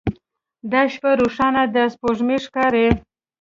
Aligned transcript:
دا 0.71 0.81
شپه 0.93 1.11
روښانه 1.19 1.63
ده 1.73 1.83
سپوږمۍ 1.93 2.37
ښکاري 2.45 2.87